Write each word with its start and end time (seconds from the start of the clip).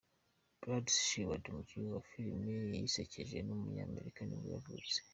Brad 0.61 0.87
Sherwood, 1.03 1.43
umukinnyi 1.47 1.89
wa 1.95 2.01
filime 2.09 2.57
zisekeje 2.85 3.37
w’umunyamerika 3.47 4.19
nibwo 4.23 4.49
yavutse. 4.55 4.97